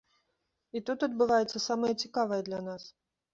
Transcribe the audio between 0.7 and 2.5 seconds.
І тут адбываецца самае цікавае